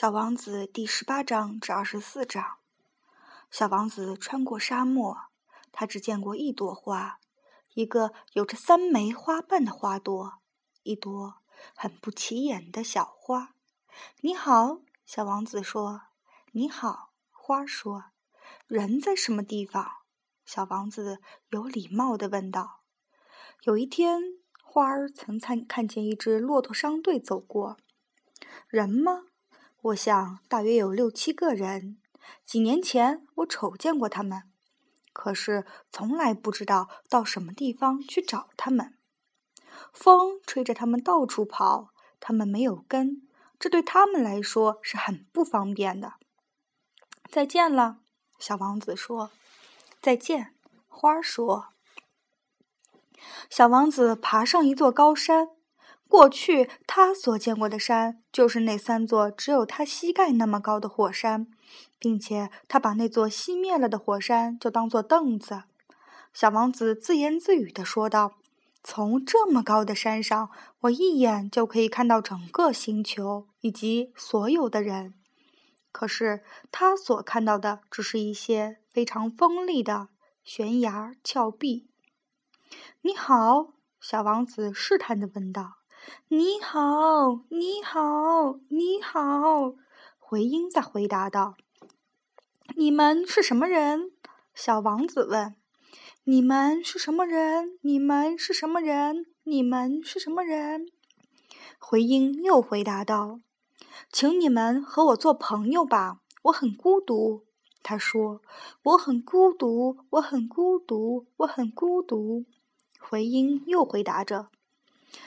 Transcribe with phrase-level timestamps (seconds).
[0.00, 2.56] 小王子第十八章至二十四章。
[3.50, 5.14] 小王子穿过沙漠，
[5.72, 7.18] 他只见过一朵花，
[7.74, 10.38] 一个有着三枚花瓣的花朵，
[10.84, 11.34] 一朵
[11.76, 13.52] 很不起眼的小花。
[14.22, 16.00] 你好，小王子说。
[16.52, 18.04] 你好，花说。
[18.66, 19.86] 人在什么地方？
[20.46, 21.18] 小王子
[21.50, 22.80] 有礼貌地问道。
[23.64, 24.22] 有一天，
[24.62, 27.76] 花儿曾看看见一支骆驼商队走过。
[28.66, 29.24] 人吗？
[29.82, 31.98] 我想大约有六七个人。
[32.44, 34.42] 几年前我瞅见过他们，
[35.12, 38.94] 可是从来不知道到什么地方去找他们。
[39.92, 41.90] 风吹着他们到处跑，
[42.20, 43.26] 他们没有根，
[43.58, 46.14] 这对他们来说是很不方便的。
[47.30, 48.00] 再见了，
[48.38, 49.30] 小王子说。
[50.02, 50.54] 再见，
[50.88, 51.68] 花儿说。
[53.48, 55.50] 小王子爬上一座高山。
[56.10, 61.46] 过去他所见过的山，就是那三座只有他膝盖那么高的火山，
[62.00, 65.62] 并且他把那座熄灭了的火山就当做凳子。
[66.34, 68.34] 小王子自言自语地说道
[68.82, 75.14] ：“从这么高的山上，我一眼就可以看到整个星球以及所有的人。
[75.92, 80.08] 可是他所看到的只是一些非常锋利的
[80.42, 81.86] 悬崖峭壁。”
[83.02, 85.79] 你好，小王子试探地问道。
[86.28, 89.74] 你好，你好，你好！
[90.18, 91.56] 回音在回答道
[92.76, 94.12] ：“你们是什么人？”
[94.54, 95.56] 小王子问
[96.24, 97.78] ：“你们是什么人？
[97.82, 99.26] 你们是什么人？
[99.42, 100.86] 你们是什么人？”
[101.78, 103.40] 回音又回答道
[104.12, 107.44] ：“请你们和我做朋友吧，我很孤独。”
[107.82, 108.40] 他说
[108.84, 112.44] ：“我很孤独，我很孤独，我很孤独。”
[113.00, 114.48] 回音又回答着。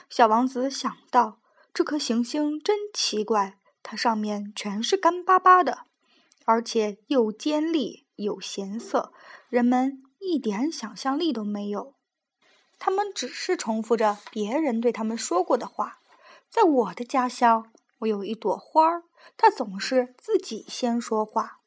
[0.08, 1.38] 小王子想到
[1.74, 5.86] ：“这颗行星真奇怪，它上面全是干巴巴的，
[6.44, 9.12] 而且又尖利又咸涩，
[9.48, 11.94] 人们一点想象力都没有。
[12.78, 16.00] 他们只是重复着别人对他们说过的话。
[16.48, 19.04] 在我的家乡，我有一朵花儿，
[19.36, 21.60] 它总是自己先说话。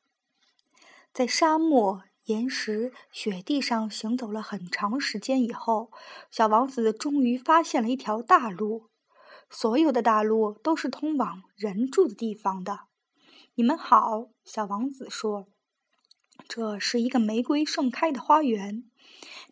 [1.13, 5.91] 在沙漠。”岩石、雪地上行走了很长时间以后，
[6.29, 8.89] 小王子终于发现了一条大路。
[9.49, 12.81] 所有的大路都是通往人住的地方的。
[13.55, 15.47] 你们好，小王子说
[16.49, 18.83] ：“这是一个玫瑰盛开的花园。”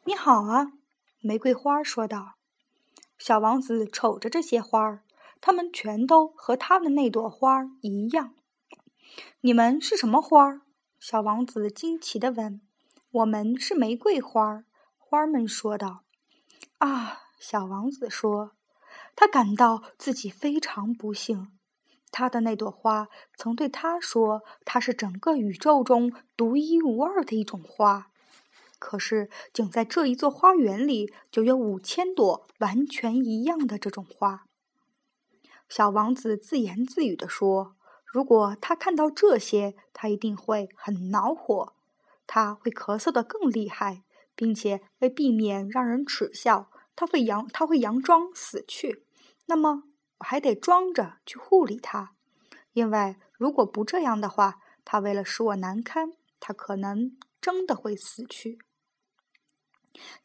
[0.04, 0.74] 你好啊，
[1.22, 2.34] 玫瑰花说道。
[3.18, 5.06] 小王子瞅着这些花儿，
[5.40, 8.36] 它们全都和他的那朵花一样。
[9.40, 10.62] 你们是什么花？
[11.00, 12.62] 小王子惊奇地问
[13.16, 14.66] ：“我们是玫瑰花。”
[15.00, 16.04] 花儿们说道。
[16.80, 18.52] “啊！”小王子说，
[19.16, 21.52] 他感到自己非常不幸。
[22.12, 28.10] 他的那朵花曾对他说：“它是整个宇宙中独一无二的一种花。”
[28.80, 34.46] 可是，仅在这一座花园里，就有五千朵完全一样的这种花。
[35.70, 37.76] 小王子自言自语地说。
[38.06, 41.74] 如果他看到这些，他一定会很恼火，
[42.28, 44.04] 他会咳嗽的更厉害，
[44.36, 49.06] 并且为避免让人耻笑，他会佯他会佯装死去。
[49.46, 49.84] 那么
[50.20, 52.16] 我还得装着去护理他，
[52.74, 58.60] 因为如果不这样的话，他为了使我难堪，他可能真的会死去。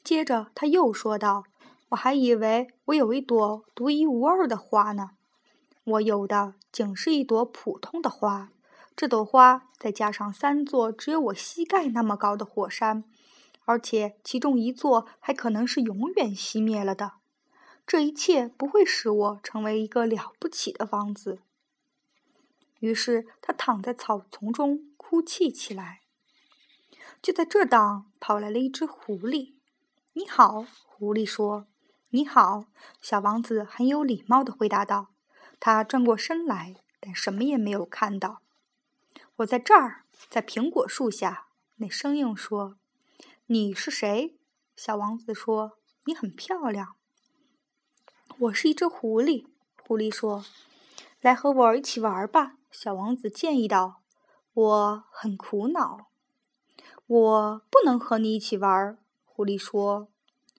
[0.02, 1.44] 接着他又说道
[1.90, 5.10] ：“我还以为我有一朵独一无二的花呢。”
[5.84, 8.50] 我有的仅是一朵普通的花，
[9.00, 13.02] 这朵花再加上三座只有我膝盖那么高的火山，
[13.64, 17.12] 而且其中一座还可能是永远熄灭了的。
[17.86, 21.38] 这一切不会使我成为一个了不起的王子。
[22.80, 26.02] 于是他躺在草丛中哭泣起来。
[27.22, 29.54] 就在这当，跑来了一只狐狸。
[30.12, 31.66] “你好。”狐狸说。
[32.12, 32.66] “你好。”
[33.00, 35.06] 小王子很有礼貌地回答道。
[35.58, 38.42] 他转过身来，但什么也没有看到。
[39.40, 41.46] 我在这儿，在苹果树下。
[41.76, 42.76] 那声音说
[43.46, 44.36] ：“你是谁？”
[44.76, 46.96] 小王子说：“你很漂亮。”
[48.38, 49.46] 我是一只狐狸。
[49.82, 50.44] 狐狸说
[51.22, 54.02] ：“来和我一起玩吧。”小王子建议道
[54.52, 56.08] ：“我很苦恼。”
[57.06, 58.98] 我不能和你一起玩。
[59.24, 60.08] 狐狸说：“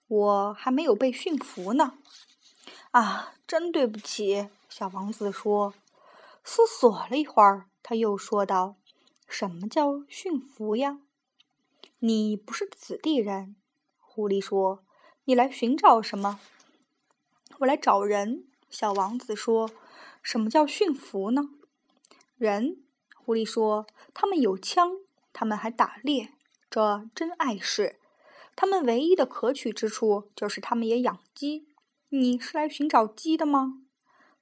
[0.08, 1.98] 我还没有被驯服呢。”
[2.90, 4.48] 啊，真对不起。
[4.68, 5.72] 小王子说
[6.42, 8.76] ：“思索了一会儿，他又说道
[9.28, 11.00] ：‘什么叫驯服呀？’
[12.00, 13.56] 你不是此地人。”
[13.98, 14.84] 狐狸说
[15.24, 16.40] ：“你来寻找什么
[17.60, 19.70] ？”“我来找人。”小王子说
[20.22, 21.50] ：“什么叫驯服呢？”
[22.36, 22.82] 人，
[23.16, 24.96] 狐狸说：“他们有枪，
[25.32, 26.32] 他们还打猎，
[26.70, 28.00] 这真碍事。
[28.56, 31.68] 他们唯一的可取之处就是他们也养鸡。
[32.08, 33.82] 你是来寻找鸡的吗？”“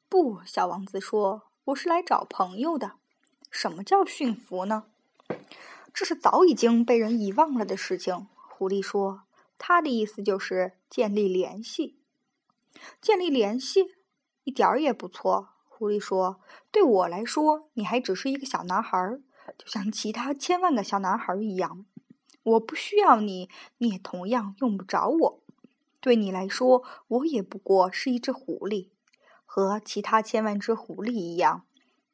[0.08, 2.99] 不。”小王子说，“我是来找朋友的。
[3.50, 4.84] 什么叫驯服呢？
[5.92, 9.22] 这是早已经被人遗忘了的事情。”狐狸说
[9.58, 11.98] ，“他的意思就是建立联系。
[13.00, 13.96] 建立联系，
[14.44, 19.22] 一点儿也不错。”狐狸说：“对我来说，你还只是一个小男孩儿，
[19.58, 21.86] 就像其他千万个小男孩儿一样。
[22.42, 23.48] 我不需要你，
[23.78, 25.42] 你也同样用不着我。
[26.00, 28.88] 对你来说，我也不过是一只狐狸，
[29.44, 31.64] 和其他千万只狐狸一样。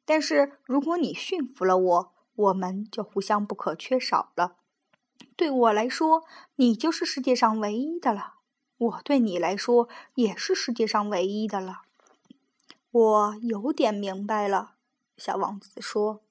[0.09, 4.55] 但是，如果你驯服了我，我们就互相不可缺少了。
[5.35, 6.23] 对我来说，
[6.55, 8.35] 你就是世界上唯一的了；
[8.77, 11.81] 我对你来说，也是世界上唯一的了。”
[12.89, 14.75] 我有点明白了，
[15.17, 16.21] 小王子说：“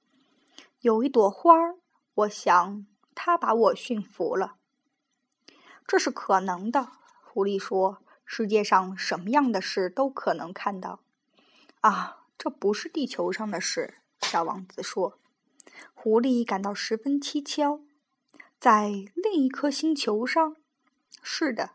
[0.80, 1.76] 有一朵花儿，
[2.14, 4.56] 我想它把我驯服了。
[5.86, 6.88] 这是可能的。”
[7.22, 11.00] 狐狸说：“世界上什么样的事都可能看到。”
[11.82, 15.18] 啊，这不是地球上的事，小王子说。
[15.94, 17.80] 狐狸感到十分蹊跷，
[18.60, 20.56] 在另一颗星球上，
[21.22, 21.72] 是的，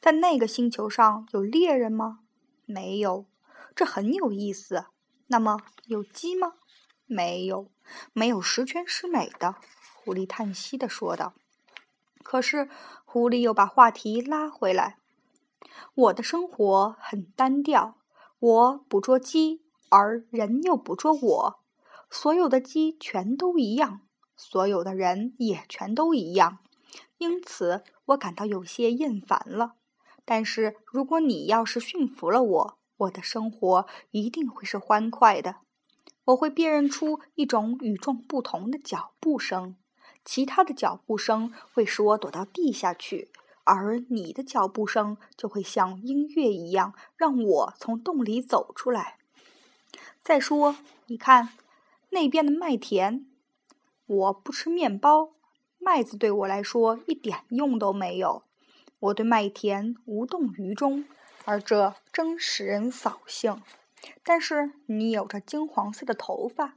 [0.00, 2.20] 在那个星球上有猎人吗？
[2.66, 3.26] 没有。
[3.74, 4.86] 这很有意思。
[5.26, 6.54] 那么有鸡吗？
[7.06, 7.70] 没有，
[8.12, 9.56] 没有十全十美的。
[9.94, 11.34] 狐狸叹息的说道。
[12.22, 12.68] 可是
[13.04, 14.98] 狐狸又把话题拉回来。
[15.94, 17.96] 我的生活很单调，
[18.38, 19.63] 我捕捉鸡，
[19.96, 21.60] 而人又捕捉我。
[22.10, 24.00] 所有的鸡全都一样，
[24.36, 26.58] 所有的人也全都一样。
[27.18, 29.74] 因此，我感到有些厌烦了。
[30.24, 35.58] 但是如果你要是驯服了我，我的生活一定会是欢快的。
[36.24, 39.76] 我会辨认出一种与众不同的脚步声，
[40.24, 43.30] 其他的脚步声会使我躲到地下去，
[43.62, 49.18] 而你的脚步声就会像音乐一样让我从洞里走出来。
[50.22, 50.76] 再说，
[51.06, 51.50] 你看
[52.10, 53.26] 那边的麦田。
[54.06, 55.30] 我不吃面包，
[55.78, 58.42] 麦子对我来说一点用都没有。
[59.00, 61.04] 我对麦田无动于衷。
[61.46, 63.62] 而这真使人扫兴。
[64.22, 66.76] 但是你有着金黄色的头发，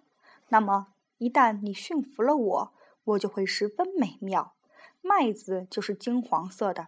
[0.50, 0.88] 那么
[1.18, 2.74] 一旦你驯服了我，
[3.04, 4.54] 我就会十分美妙。
[5.02, 6.88] 麦子就是金黄色的，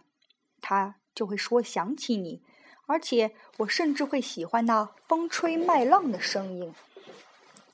[0.60, 2.42] 它就会说想起你，
[2.90, 6.74] 而且我甚至会喜欢那风吹麦浪的声音。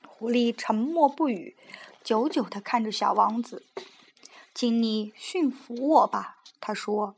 [0.05, 1.57] 狐狸沉默不语，
[2.03, 3.65] 久久地看着小王子。
[4.53, 7.15] “请你驯服我吧。”他说，“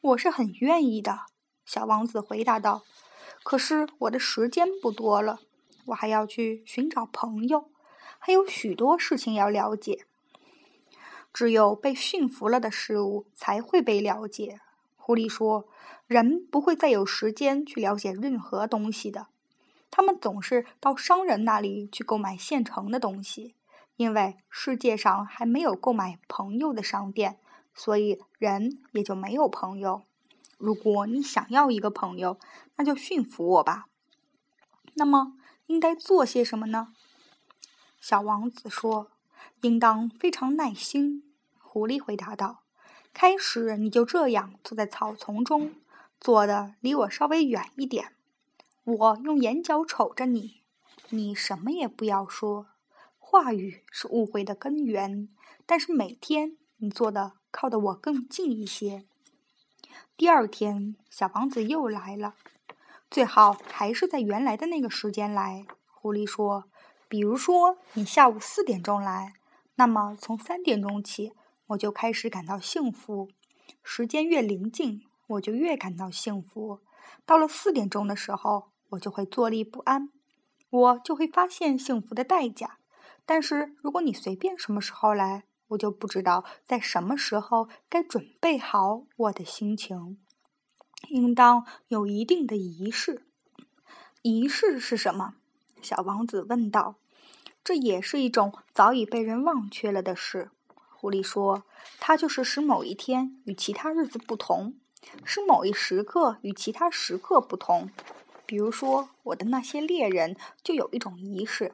[0.00, 1.26] 我是很愿意的。”
[1.66, 2.84] 小王子回答道
[3.44, 5.40] ：“可是我的时间不多了，
[5.88, 7.70] 我还要去寻找朋友，
[8.18, 10.06] 还有许多事情要了解。
[11.34, 14.60] 只有被驯服了的事物才会被了解。”
[15.02, 15.66] 狐狸说
[16.06, 19.26] ：“人不会再有时间去了解任何东西的，
[19.90, 23.56] 他们总是到商人那里去购买现成的东西，
[23.96, 27.38] 因为世界上还没有购买朋友的商店，
[27.74, 30.02] 所以人也就没有朋友。”
[30.58, 32.38] 如果你想要一个朋友，
[32.76, 33.86] 那就驯服我吧。
[34.92, 35.32] 那么
[35.66, 36.92] 应该做些什么呢？
[37.98, 39.10] 小王子说
[39.62, 41.24] ：“应当非常耐心。”
[41.58, 42.59] 狐狸回答道
[43.12, 45.74] ：“开始你就这样坐在草丛中，
[46.20, 48.12] 坐的离我稍微远一点。
[48.84, 50.62] 我用眼角瞅着你，
[51.10, 52.66] 你什么也不要说。
[53.18, 55.28] 话语是误会的根源。
[55.66, 59.04] 但是每天你坐的靠得我更近一些。”
[60.16, 62.34] 第二天，小王子又来了，
[63.08, 65.64] 最好还是在原来的那个时间来。
[65.86, 66.64] 狐狸说
[67.08, 69.34] ：“比如说，你下午四点钟来，
[69.76, 71.32] 那么从三点钟起，
[71.70, 73.28] 我就开始感到幸福。
[73.82, 76.80] 时间越临近，我就越感到幸福。
[77.24, 80.10] 到了四点钟的时候，我就会坐立不安，
[80.70, 82.78] 我就会发现幸福的代价。
[83.24, 90.18] 但是，如果你随便什么时候来，我就不知道在什么时候该准备好我的心情，
[91.08, 93.26] 应当有一定的仪式。
[94.22, 95.34] 仪式是什么？
[95.80, 96.96] 小王子问道。
[97.62, 100.50] 这也是一种早已被人忘却了的事。
[101.00, 101.64] 狐狸说
[101.98, 104.74] ：“它就是使某一天与其他日子不同，
[105.24, 107.88] 使某一时刻与其他时刻不同。
[108.44, 111.72] 比如说，我的那些猎人就有一种仪式。”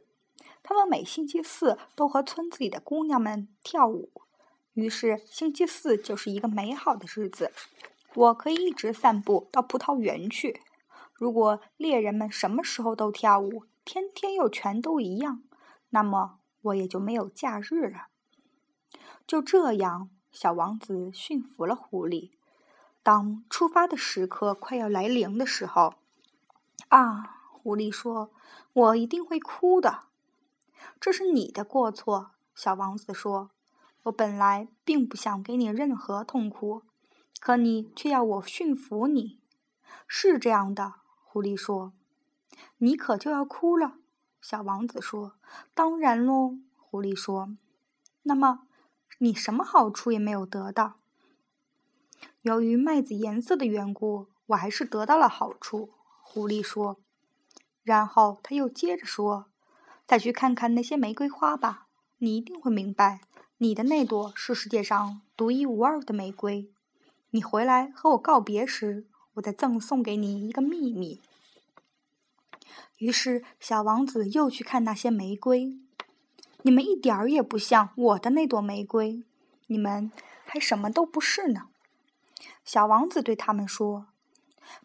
[0.63, 4.13] 他们每星期四都和村子里的姑娘们跳舞，
[4.75, 7.51] 于是星期四就是一个美好的日子。
[8.15, 10.63] 我可以一直散步到葡萄园去。
[11.13, 15.43] 如果猎人们什么时候都跳舞，天天又全都一样，
[15.91, 18.07] 那么我也就没有假日了。
[19.27, 22.31] 就这样，小王子驯服了狐狸。
[23.03, 25.95] 当出发的时刻快要来临的时候，
[26.89, 28.31] 啊，狐狸说
[28.73, 30.05] ：“我一定会哭的。”
[31.01, 33.51] 这是你的过错，小王子说
[34.05, 36.83] ：“我本来并不想给你任何痛苦，
[37.41, 39.41] 可你却要我驯服你。”
[40.07, 41.93] 是这样的，狐狸说
[42.79, 43.95] ：“你可就要哭了。”
[44.41, 45.33] 小王子说
[45.75, 47.57] ：“当然喽。”狐狸说
[48.23, 48.63] ：“那么。”
[49.19, 50.95] 你什么好处也没有得到。
[52.43, 55.91] 由于麦子颜色的缘故，我还是得到了好处。
[56.23, 56.99] 狐狸说。
[57.83, 59.47] 然后他又接着说
[60.07, 61.87] ：“再去看看那些玫瑰花吧，
[62.19, 63.21] 你一定会明白，
[63.59, 66.69] 你的那朵是世界上独一无二的玫瑰。
[67.31, 71.21] 你回来和我告别时，我再赠送给你一个秘密。”
[72.99, 75.79] 于是，小王子又去看那些玫瑰。
[76.67, 79.23] 你们一点儿也不像我的那朵玫瑰，
[79.69, 80.11] 你们
[80.45, 81.69] 还什么都不是呢。
[82.65, 84.09] 小王子对他们说：“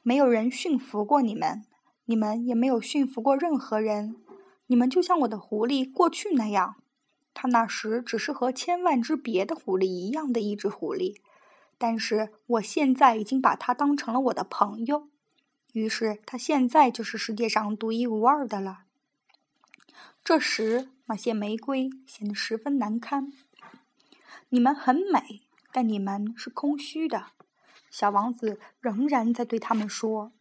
[0.03, 1.65] 没有人驯服过你们，
[2.05, 4.15] 你们也没有驯服过任何人。
[4.67, 6.75] 你们就像我的狐狸过去那样，
[7.33, 11.17] 他那时只是和千万只别的狐狸一样的一只狐狸，
[11.79, 15.07] 但是我现在已经把它当成了我的朋友，
[15.73, 18.81] 于是他现在就是世界上独一无二的了。”
[20.23, 20.89] 这时。
[21.11, 23.33] 那些玫瑰显得十分难堪。
[24.47, 25.41] 你们很美，
[25.73, 27.25] 但你们是空虚的。
[27.89, 30.31] 小王子仍然在对他们说：“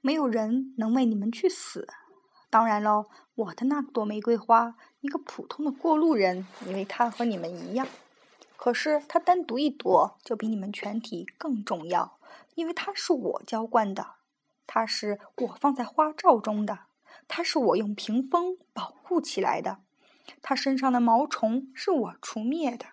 [0.00, 1.88] 没有人能为你们去死。
[2.48, 7.84] 当然喽，我的那朵玫瑰花，一个普通的过路人以为它和你们一样，
[8.56, 12.20] 可是它单独一朵就比你们全体更重要，
[12.54, 14.12] 因为它是我浇灌的，
[14.64, 16.82] 它是我放在花罩中的，
[17.26, 19.78] 它是我用屏风保护起来的。”
[20.42, 22.86] 它身上的毛虫是我除灭的，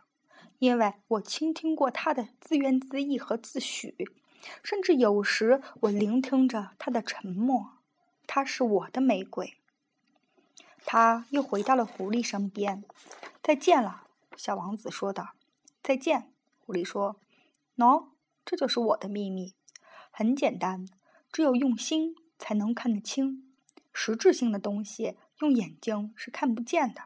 [0.60, 3.94] 因为我倾听过它的自怨自艾和自诩，
[4.64, 7.74] 甚至有时我聆听着它的沉默。
[8.28, 9.54] 它是我的玫瑰。
[10.84, 12.84] 他又回到了狐狸身边。
[13.42, 15.34] 再见了，小王子说道。
[15.84, 17.18] 再见，狐狸说。
[17.78, 18.08] 喏，
[18.44, 19.54] 这就是我的秘密。
[20.12, 20.88] 很简单，
[21.32, 23.52] 只有用心才能看得清。
[23.94, 27.04] 实质性的东西用眼睛是看不见的。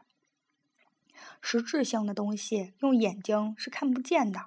[1.40, 4.46] 实质性的东西用眼睛是看不见的。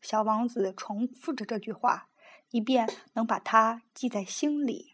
[0.00, 2.08] 小王子重复着这句话，
[2.50, 4.92] 以便能把它记在心里。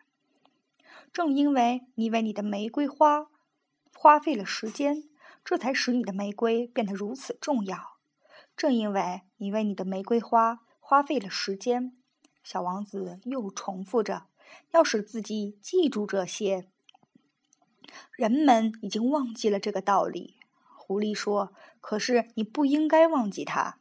[1.13, 3.27] 正因为你为你的玫瑰花
[3.95, 5.09] 花费了时间，
[5.45, 7.99] 这才使你的玫瑰变得如此重要。
[8.57, 11.97] 正因为你为你的玫瑰花花费了时间，
[12.45, 14.27] 小王子又重复着，
[14.71, 16.69] 要使自己记住这些。
[18.13, 20.37] 人们已经忘记了这个道理。
[20.91, 23.79] 狐狸说：“可是你不应该忘记他。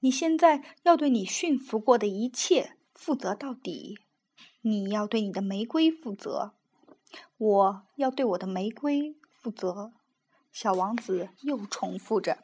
[0.00, 4.00] 你现在要对你驯服过的一切负责到底。
[4.62, 6.54] 你要对你的玫瑰负责，
[7.36, 9.92] 我要对我的玫瑰负责。”
[10.50, 12.38] 小王子又重复着。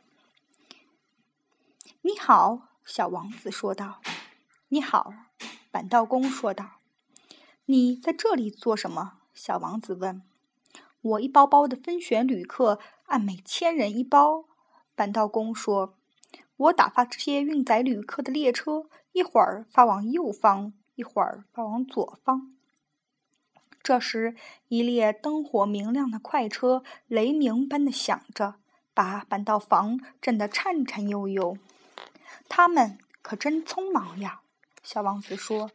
[2.02, 4.00] “你好。”小王子说道。
[4.70, 5.12] “你好。”
[5.72, 6.76] 板道工说道。
[7.66, 10.22] “你在这里做什么？”小王子问。
[11.02, 12.78] “我一包包的分选旅客。”
[13.10, 14.44] 按每千人一包，
[14.94, 15.96] 板道工说
[16.56, 22.54] ：“我打发这些运载旅客的列车，一会儿发往右方，一会儿发往左方。”
[23.82, 24.36] 这时，
[24.68, 28.54] 一列灯火明亮的快车雷鸣般的响着，
[28.94, 31.58] 把板道房震得颤颤悠悠。
[32.48, 34.42] 他们可真匆忙呀！
[34.84, 35.72] 小王子说：“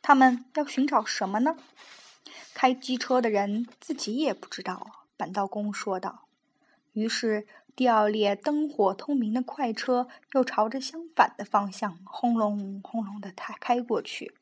[0.00, 1.58] 他们要寻找什么呢？”
[2.54, 5.04] 开机车的人自己也不知道。
[5.18, 6.29] 板道工说道。
[6.92, 14.34] 于是，第二列灯火通明的快车又朝着相反的方向轰隆轰隆的开开过去。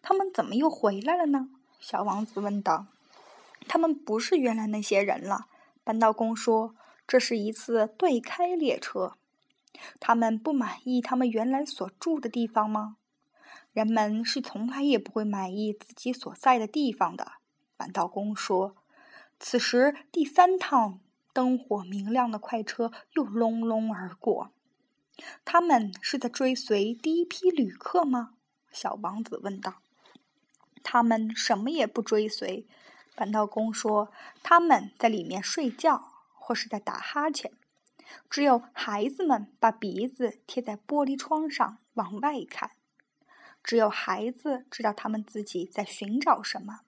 [0.00, 1.50] 他们怎么又回来了呢？
[1.78, 2.86] 小王子问道。
[3.68, 5.46] “他们不是原来那些人了。”
[5.84, 6.74] 扳道工说
[7.06, 9.14] ，“这是一次对开列车。
[9.98, 12.96] 他们不满意他们原来所住的地方吗？
[13.72, 17.32] 人们是从来也不会满意自己所在的地方的。”
[17.76, 18.74] 扳道工说。
[19.38, 21.00] 此时，第三趟。
[21.32, 24.50] 灯火明亮的快车又隆隆而过。
[25.44, 28.34] 他们是在追随第一批旅客吗？
[28.70, 29.82] 小王子问道。
[30.82, 32.66] 他们什么也不追随。
[33.14, 34.10] 板道工说
[34.42, 37.52] ：“他们在里面睡觉，或是在打哈欠。
[38.30, 42.70] 只有孩子们把鼻子贴在玻璃窗上往外看。
[43.62, 46.80] 只有孩子知道他们自己在寻找什么。”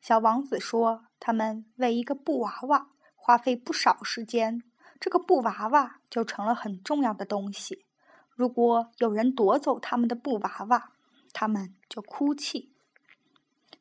[0.00, 2.90] 小王子说：“他们为一个布娃娃。”
[3.26, 4.62] 花费不少时间，
[5.00, 7.84] 这个布娃娃就成了很重要的东西。
[8.30, 10.92] 如果有人夺走他们的布娃娃，
[11.32, 12.70] 他们就哭泣。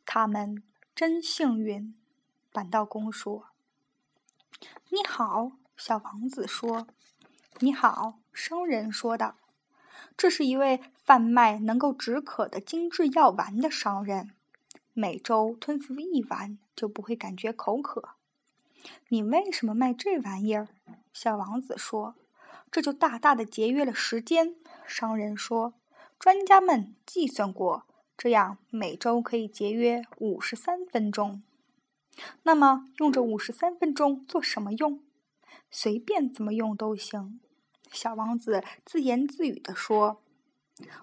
[0.04, 0.64] 他们
[0.96, 1.94] 真幸运，
[2.52, 3.50] 板道工说。
[4.90, 6.88] 你好，小王子说。
[7.60, 9.36] 你好，商人说道。
[10.18, 14.32] 这是一位贩卖能够止渴的精致药丸的商人，
[14.94, 18.10] 每周吞服一丸就不会感觉口渴。
[19.10, 20.68] 你为什么卖这玩意儿？
[21.14, 22.16] 小王子说。
[22.72, 24.56] 这就大大的节约了时间。
[24.86, 25.74] 商人说。
[26.18, 27.86] 专家们计算过，
[28.18, 31.44] 这样每周可以节约五十三分钟。
[32.44, 35.02] 那么，用这五十三分钟做什么用？
[35.70, 37.42] 随便怎么用都行。
[37.92, 40.22] 小王子自言自语地说：“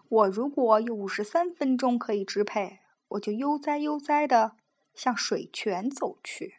[0.09, 4.57] 我如果有五十三分钟可以支配，我就悠哉悠哉地
[4.95, 6.57] 向水泉走去。”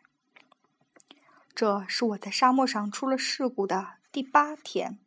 [1.55, 4.97] 这是我在沙漠上出了事故的第八天。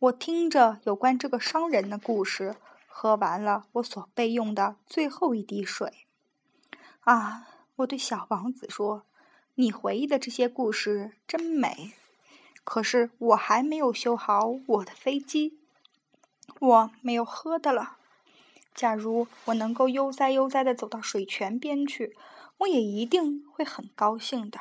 [0.00, 2.56] 我听着有关这个商人的故事，
[2.88, 6.06] 喝完了我所备用的最后一滴水。
[7.00, 9.04] 啊，我对小王子说
[9.54, 11.92] ：“你回忆的这些故事真美。”
[12.64, 15.58] 可是我还没有修好我的飞机，
[16.58, 17.98] 我没有喝的了。
[18.74, 22.16] 假如我能够悠哉悠哉地走到水泉边去，
[22.58, 24.60] 我也一定会很高兴的。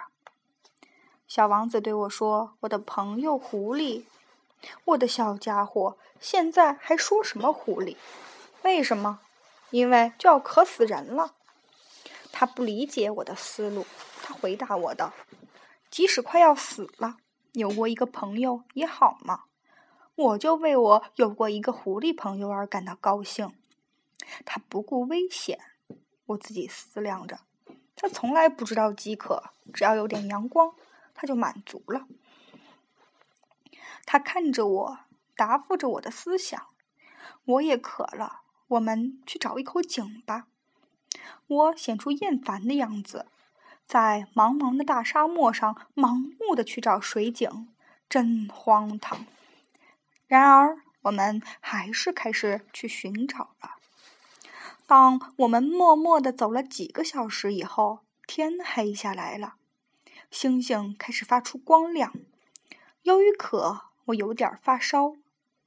[1.27, 4.03] 小王子对我说：“我的朋友狐狸，
[4.85, 7.97] 我的小家伙，现在还说什么狐狸？
[8.63, 9.19] 为什么？
[9.69, 11.33] 因为就要渴死人了。”
[12.31, 13.85] 他不理解我的思路。
[14.23, 15.13] 他回答我道
[15.91, 17.17] ：“即使快要死了。”
[17.53, 19.45] 有过一个朋友也好嘛，
[20.13, 23.51] 我就为我有过一个狐狸朋友而感到高兴。
[24.45, 25.59] 他不顾危险，
[26.27, 27.39] 我自己思量着，
[27.95, 29.41] 他从来不知道饥渴，
[29.73, 30.75] 只要有点阳光，
[31.17, 32.07] 他就满足了。
[34.05, 34.99] 他看着我，
[35.35, 36.67] 答复着我的思想。
[37.43, 40.47] 我也渴了，我们去找一口井吧。
[41.47, 43.25] 我显出厌烦的样子。
[43.85, 47.69] 在茫茫的大沙漠上盲目的去找水井，
[48.09, 49.25] 真荒唐。
[50.27, 53.75] 然而，我们还是开始去寻找了。
[54.85, 59.55] 当我们默默的走了几个小时以后，天黑下来了，
[60.29, 62.13] 星星开始发出光亮。
[63.03, 65.15] 由于渴，我有点发烧。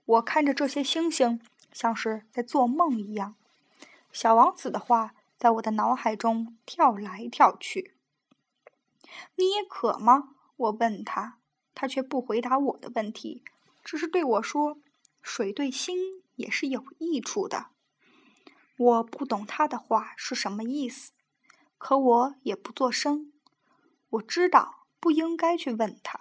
[0.04, 1.40] 我看着这些星星，
[1.72, 3.34] 像是在做梦一样。
[4.12, 7.94] 小王子的话在我的脑海中跳来跳去。
[9.36, 10.34] 你也渴吗？
[10.56, 11.38] 我问他，
[11.74, 13.42] 他却不回答我的问题，
[13.82, 14.78] 只是对我说
[15.22, 17.68] ：“水对心也是有益处的。”
[18.76, 21.12] 我不懂他的话是什么意思，
[21.78, 23.32] 可我也不作声。
[24.10, 26.20] 我知道不应该去问他。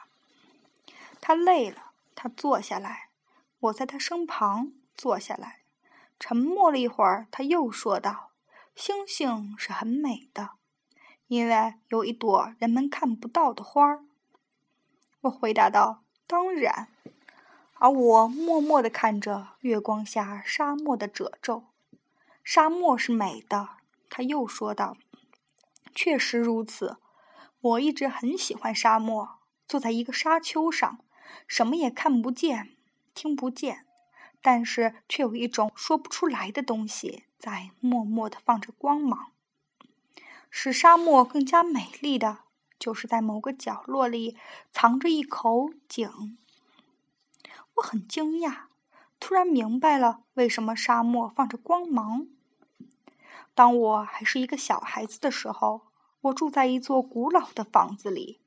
[1.22, 3.10] 他累了，他坐下来，
[3.60, 5.62] 我在他身旁坐下来，
[6.20, 8.32] 沉默了一会儿，他又说道
[8.76, 10.52] ：“星星是很美的。”
[11.28, 14.00] 因为有一朵人们看不到的花，
[15.22, 16.88] 我回答道：“当然。”
[17.82, 21.64] 而我默默地看着月光下沙漠的褶皱。
[22.44, 23.70] 沙漠是美的，
[24.10, 24.98] 他又说道
[25.96, 26.98] ：“确实如此。
[27.62, 29.40] 我一直很喜欢沙漠。
[29.68, 31.00] 坐在一个沙丘上，
[31.46, 32.76] 什么也看不见，
[33.14, 33.86] 听不见，
[34.42, 39.32] 但是却有一种说不出来的东西在默默的放着光芒。”
[40.50, 42.40] 使沙漠更加美丽的，
[42.80, 44.36] 就是在某个角落里
[44.72, 46.36] 藏着一口井。
[47.76, 48.62] 我很惊讶，
[49.20, 52.28] 突然明白了为什么沙漠放着光芒。
[53.54, 55.89] 当我还是一个小孩子的时候，
[56.22, 58.40] 我住在一座古老的房子里，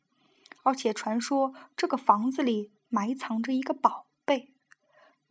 [0.62, 4.52] 而且传说这个房子里埋藏着一个宝贝。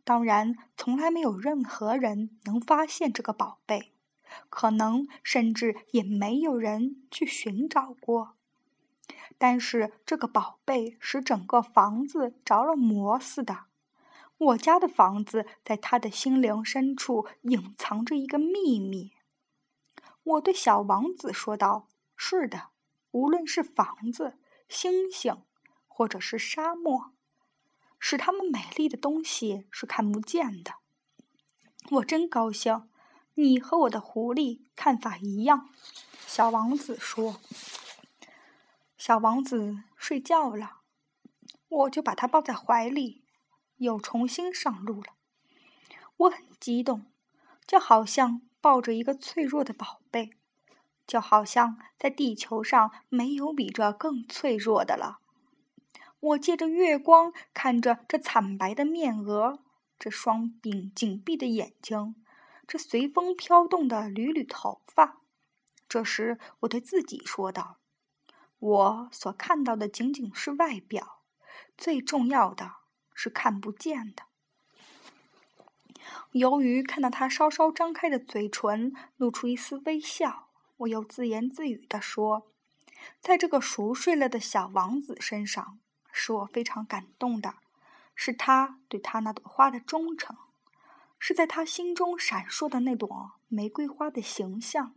[0.04, 3.92] 当然，从来没有任何人能发现这个宝贝。
[4.48, 8.32] 可能甚至也没有人去寻找过，
[9.36, 13.64] 但是这个宝贝使整个房子着了魔似的。
[14.38, 19.12] 我家的房子在他的心灵深处隐藏着一个秘密。
[20.22, 21.88] 我对小王子说道
[22.24, 22.68] ：“是的，
[23.10, 25.42] 无论是房子、星星，
[25.88, 27.12] 或者是沙漠，
[27.98, 30.74] 使它们美丽的东西是看不见的。
[31.90, 32.88] 我真高兴。”
[33.34, 35.70] 你和我的狐狸看法一样，
[36.26, 37.40] 小王子说。
[38.98, 40.82] 小王子睡觉了，
[41.68, 43.24] 我就把他抱在怀里，
[43.78, 45.14] 又重新上路了。
[46.18, 47.10] 我很激动，
[47.66, 50.36] 就好像抱着一个脆弱的宝贝，
[51.12, 55.18] 就好像在地球上没有比这更脆弱的了。
[56.20, 59.58] 我借着月光看着这惨白的面额，
[59.98, 62.14] 这双柄紧闭的眼睛，
[62.66, 65.18] 这随风飘动的缕缕头发。
[65.86, 67.76] 这时，我对自己说道
[68.58, 71.20] ：“我所看到的仅仅是外表，
[71.76, 72.76] 最重要的
[73.12, 74.22] 是看不见的。”
[76.32, 80.48] 由于看到他稍稍张开的嘴唇露出一丝微笑，
[80.82, 82.50] 我又自言自语地说
[83.20, 85.78] ：“在这个熟睡了的小王子身上，
[86.12, 87.56] 使我非常感动的，
[88.14, 90.36] 是他对他那朵花的忠诚，
[91.18, 94.94] 是在他心中闪烁的那朵玫瑰花的形象。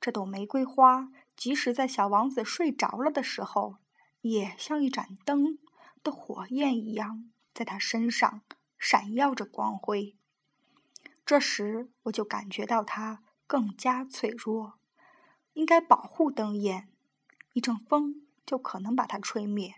[0.00, 3.76] 这朵玫瑰花，即使在小王子睡着了的时候，
[4.20, 5.58] 也像一盏灯
[6.04, 8.42] 的火焰一样，在他身上
[8.78, 10.14] 闪耀着光辉。”
[11.26, 14.74] 这时，我就感觉到它更加脆弱，
[15.54, 16.88] 应该保护灯焰，
[17.52, 19.74] 一阵风就可能把它吹灭。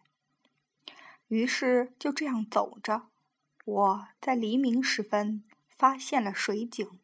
[1.28, 3.08] 于是就这样走着，
[3.64, 7.00] 我在黎明时分发现了水井。